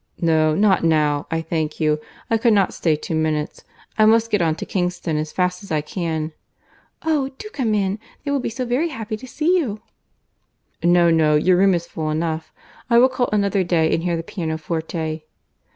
"No, 0.19 0.55
not 0.55 0.83
now, 0.83 1.27
I 1.29 1.41
thank 1.43 1.79
you. 1.79 1.99
I 2.27 2.37
could 2.39 2.53
not 2.53 2.73
stay 2.73 2.95
two 2.95 3.13
minutes. 3.13 3.63
I 3.99 4.05
must 4.05 4.31
get 4.31 4.41
on 4.41 4.55
to 4.55 4.65
Kingston 4.65 5.15
as 5.15 5.31
fast 5.31 5.61
as 5.61 5.71
I 5.71 5.81
can." 5.81 6.31
"Oh! 7.03 7.29
do 7.37 7.49
come 7.53 7.75
in. 7.75 7.99
They 8.25 8.31
will 8.31 8.39
be 8.39 8.49
so 8.49 8.65
very 8.65 8.87
happy 8.89 9.15
to 9.15 9.27
see 9.27 9.59
you." 9.59 9.79
"No, 10.83 11.11
no; 11.11 11.35
your 11.35 11.55
room 11.57 11.75
is 11.75 11.85
full 11.85 12.09
enough. 12.09 12.51
I 12.89 12.97
will 12.97 13.09
call 13.09 13.29
another 13.31 13.63
day, 13.63 13.93
and 13.93 14.01
hear 14.01 14.17
the 14.17 14.23
pianoforte." 14.23 15.21